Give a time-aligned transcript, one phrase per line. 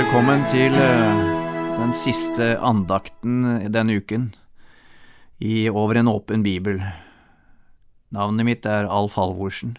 [0.00, 1.18] Velkommen til eh,
[1.76, 4.30] den siste andakten denne uken
[5.44, 6.78] i Over en åpen bibel.
[8.08, 9.74] Navnet mitt er Alf Halvorsen,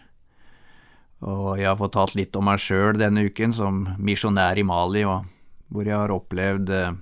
[1.26, 5.90] og jeg har fortalt litt om meg sjøl denne uken som misjonær i Mali, hvor
[5.90, 6.94] jeg har opplevd eh,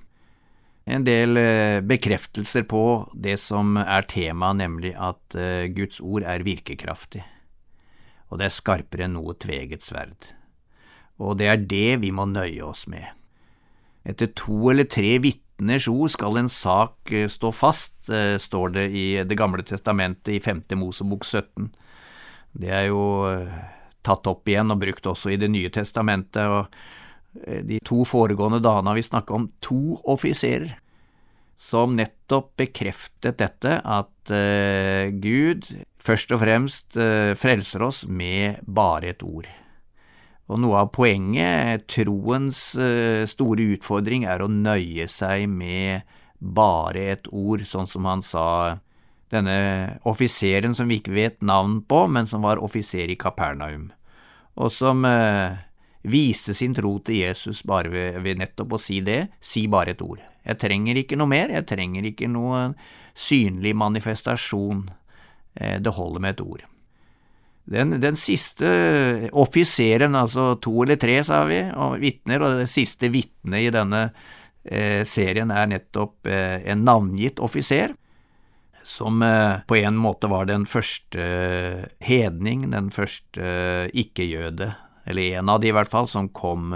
[0.96, 5.42] en del eh, bekreftelser på det som er temaet, nemlig at
[5.76, 7.28] Guds ord er virkekraftig,
[8.32, 10.38] og det er skarpere enn noe tveget sverd
[11.20, 13.08] og det er det vi må nøye oss med.
[14.08, 18.86] Etter to eller tre vitners ord skal en sak eh, stå fast, eh, står det
[18.96, 21.70] i Det gamle testamentet i femte Mosebok 17.
[22.60, 23.60] Det er jo eh,
[24.06, 26.72] tatt opp igjen og brukt også i Det nye testamentet, og
[27.40, 30.72] de to foregående dagene har vi snakket om to offiserer
[31.60, 34.32] som nettopp bekreftet dette, at
[35.22, 35.68] Gud
[36.02, 36.98] først og fremst
[37.38, 39.46] frelser oss med bare et ord.
[40.50, 46.08] Og noe av poenget, troens eh, store utfordring, er å nøye seg med
[46.40, 48.80] bare et ord, sånn som han sa
[49.30, 53.92] denne offiseren som vi ikke vet navn på, men som var offiser i Kapernaum,
[54.58, 55.60] og som eh,
[56.10, 60.02] viste sin tro til Jesus bare ved, ved, nettopp å si det, si bare et
[60.02, 60.24] ord.
[60.48, 62.74] Jeg trenger ikke noe mer, jeg trenger ikke noen
[63.14, 64.88] synlig manifestasjon,
[65.60, 66.66] eh, det holder med et ord.
[67.70, 73.12] Den, den, siste offiseren, altså to eller tre, sa vi, og vitner, og det siste
[73.14, 74.08] vitnet i denne
[74.66, 77.94] eh, serien er nettopp eh, en navngitt offiser,
[78.82, 81.28] som eh, på en måte var den første
[82.02, 84.72] hedning, den første eh, ikke-jøde,
[85.06, 86.74] eller en av de i hvert fall, som kom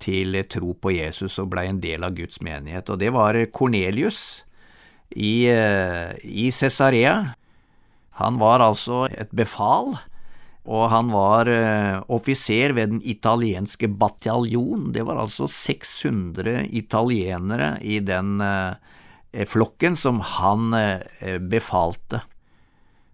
[0.00, 4.46] til tro på Jesus og blei en del av Guds menighet, og det var Kornelius
[5.12, 7.34] i, eh, i Cesarea.
[8.16, 9.96] Han var altså et befal,
[10.66, 14.90] og han var eh, offiser ved den italienske bataljon.
[14.94, 22.24] Det var altså 600 italienere i den eh, flokken som han eh, befalte.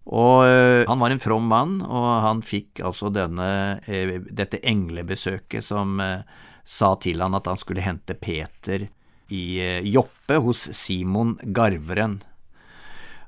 [0.03, 3.79] Og han var en from mann, og han fikk altså denne,
[4.35, 5.95] dette englebesøket som
[6.67, 8.89] sa til han at han skulle hente Peter
[9.31, 9.45] i
[9.95, 12.19] Joppe hos Simon Garveren.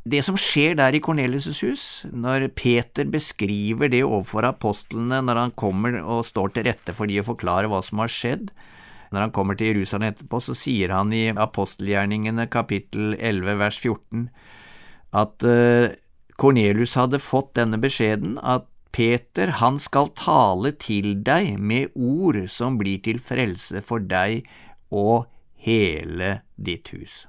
[0.04, 1.82] Det som skjer der i Kornelius' hus,
[2.12, 7.22] når Peter beskriver det overfor apostlene når han kommer og står til rette for de
[7.22, 8.50] å forklare hva som har skjedd,
[9.14, 14.28] når han kommer til Jerusalem etterpå, så sier han i apostelgjerningene kapittel 11 vers 14
[15.14, 15.48] at
[16.36, 22.44] Kornelius uh, hadde fått denne beskjeden at Peter, han skal tale til deg med ord
[22.52, 24.44] som blir til frelse for deg
[24.92, 25.30] og
[25.64, 27.24] hele ditt hus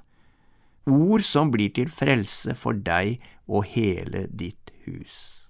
[0.86, 5.46] ord som blir til frelse for deg og hele ditt hus.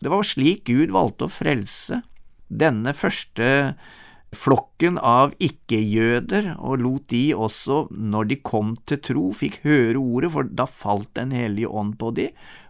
[0.00, 2.00] Det var slik Gud valgte å frelse
[2.50, 3.74] denne første
[4.34, 10.30] flokken av ikke-jøder, og lot de også, når de kom til tro, fikk høre ordet,
[10.34, 12.28] for da falt Den hellige ånd på de,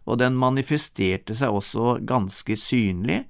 [0.08, 3.26] og den manifesterte seg også ganske synlig,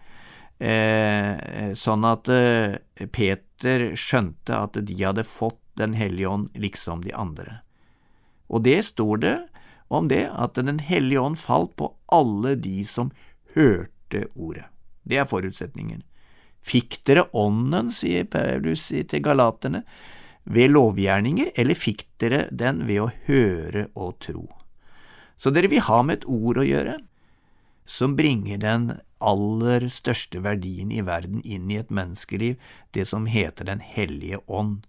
[0.63, 2.79] eh, sånn at eh,
[3.11, 7.61] Peter skjønte at de hadde fått Den hellige ånd liksom de andre.
[8.51, 9.37] Og det står det
[9.91, 13.11] om det at Den hellige ånd falt på alle de som
[13.55, 14.67] hørte ordet.
[15.03, 16.03] Det er forutsetningen.
[16.61, 19.83] Fikk dere ånden, sier Paulus til galaterne,
[20.45, 24.47] ved lovgjerninger, eller fikk dere den ved å høre og tro?
[25.41, 26.99] Så dere vil ha med et ord å gjøre,
[27.87, 28.91] som bringer den
[29.21, 32.57] aller største verdien i verden inn i et menneskeliv,
[32.93, 34.87] det som heter Den hellige ånd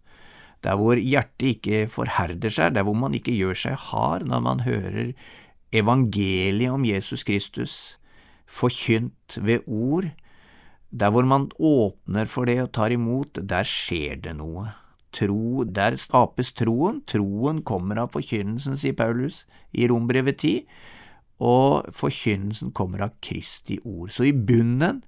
[0.61, 4.63] der hvor hjertet ikke forherder seg, der hvor man ikke gjør seg hard når man
[4.67, 5.13] hører
[5.73, 7.97] evangeliet om Jesus Kristus
[8.51, 10.11] forkynt ved ord,
[10.91, 14.67] der hvor man åpner for det og tar imot, der skjer det noe.
[15.11, 19.44] Tro, der skapes troen, troen kommer av forkynnelsen, sier Paulus
[19.75, 20.53] i Rombrevet 10,
[21.44, 24.12] og forkynnelsen kommer av Kristi ord.
[24.13, 25.01] Så i bunnen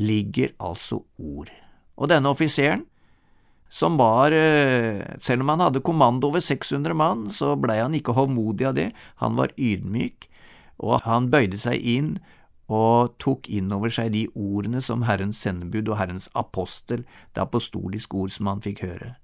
[0.00, 1.50] ligger altså ord.
[2.00, 2.86] Og denne offiseren,
[3.70, 8.16] som var eh, Selv om han hadde kommando over 600 mann, så blei han ikke
[8.18, 8.90] hovmodig av det,
[9.22, 10.26] han var ydmyk,
[10.82, 12.16] og han bøyde seg inn
[12.70, 18.14] og tok inn over seg de ordene som Herrens sendebud og Herrens apostel, det apostoliske
[18.16, 19.14] ord som han fikk høre,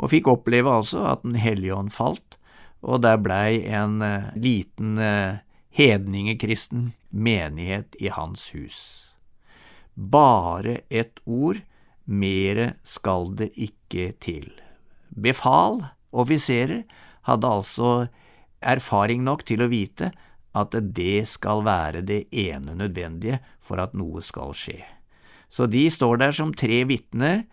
[0.00, 2.38] og fikk oppleve altså at Den hellige ånd falt,
[2.80, 5.40] og der blei en uh, liten uh,
[5.74, 8.78] hedningekristen menighet i hans hus.
[9.94, 11.60] Bare et ord
[12.08, 14.48] Mere skal det ikke til.
[15.12, 15.82] Befal,
[16.12, 16.86] offiserer,
[17.28, 18.08] hadde altså
[18.64, 20.10] erfaring nok til å vite
[20.56, 24.80] at det skal være det ene nødvendige for at noe skal skje.
[25.52, 27.44] Så de står der som tre vitner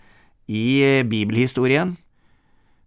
[0.48, 1.96] i eh, bibelhistorien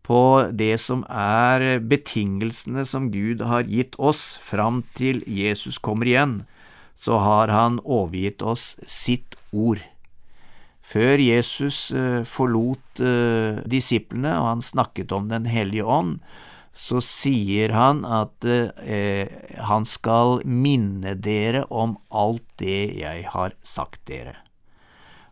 [0.08, 6.38] på det som er betingelsene som Gud har gitt oss fram til Jesus kommer igjen,
[6.96, 9.82] så har han overgitt oss sitt ord.
[10.88, 16.18] Før Jesus eh, forlot eh, disiplene og han snakket om Den hellige ånd,
[16.78, 19.28] så sier han at eh,
[19.68, 24.36] han skal minne dere om alt det jeg har sagt dere.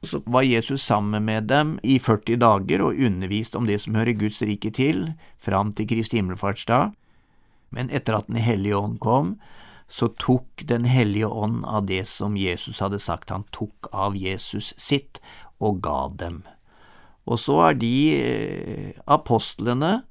[0.05, 4.19] Så var Jesus sammen med dem i 40 dager og underviste om det som hører
[4.19, 6.93] Guds rike til, fram til Kristi himmelfartsdag.
[7.71, 9.39] Men etter at Den hellige ånd kom,
[9.89, 14.75] så tok Den hellige ånd av det som Jesus hadde sagt, han tok av Jesus
[14.77, 15.23] sitt
[15.61, 16.43] og ga dem.
[17.27, 20.05] Og så er de eh, apostlene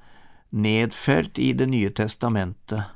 [0.55, 2.91] nedfelt i Det nye testamentet,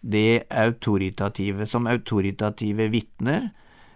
[0.00, 3.50] det autoritative, som autoritative vitner,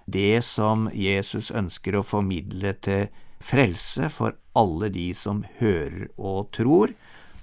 [0.06, 3.08] det som Jesus ønsker å formidle til
[3.42, 6.92] frelse for alle de som hører og tror,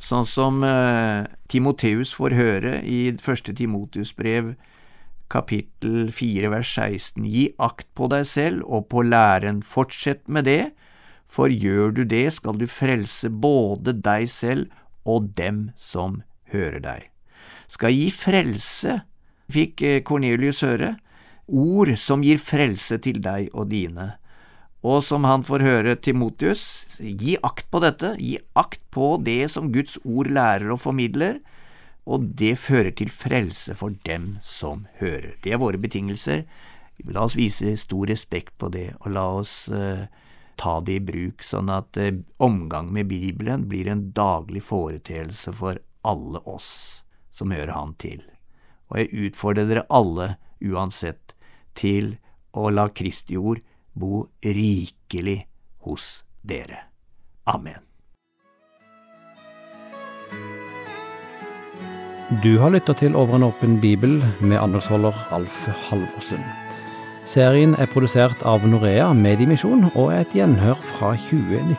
[0.04, 4.54] sånn som eh, Timoteus får høre i første Timoteus brev
[5.34, 10.74] kapittel 4 vers 16, Gi akt på deg selv og på læren, fortsett med det,
[11.26, 14.70] for gjør du det, skal du frelse både deg selv
[15.10, 16.22] og dem som
[16.54, 17.08] hører deg.
[17.72, 19.00] Skal gi frelse,
[19.52, 20.92] fikk Kornelius eh, høre,
[21.48, 24.14] ord som gir frelse til deg og dine.
[24.84, 26.64] Og som han får høre Timotius,
[27.00, 31.40] gi akt på dette, gi akt på det som Guds ord lærer og formidler,
[32.04, 35.38] og det fører til frelse for dem som hører.
[35.44, 36.44] Det er våre betingelser.
[37.10, 40.06] La oss vise stor respekt på det, og la oss eh,
[40.60, 45.80] ta det i bruk, sånn at eh, omgang med Bibelen blir en daglig foreteelse for
[46.04, 47.04] alle oss
[47.34, 48.22] som hører Han til.
[48.92, 51.34] Og jeg utfordrer dere alle, uansett,
[51.74, 52.18] til
[52.54, 53.64] å la Kristi ord
[53.98, 55.40] bo rikelig
[55.88, 56.86] hos dere.
[57.50, 57.93] Amen.
[62.42, 66.40] Du har lytta til Over en åpen bibel med andelsholder Alf Halvorsen.
[67.30, 71.78] Serien er produsert av Norea Mediemisjon og er et gjenhør fra 2019.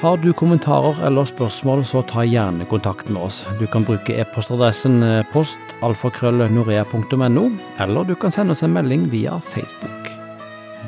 [0.00, 3.46] Har du kommentarer eller spørsmål, så ta gjerne kontakt med oss.
[3.60, 7.50] Du kan bruke e-postadressen eh, postalfakrøllnorea.no,
[7.82, 10.10] eller du kan sende oss en melding via Facebook.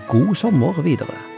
[0.09, 1.38] God sommer videre.